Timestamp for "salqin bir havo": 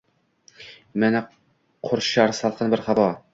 2.39-3.07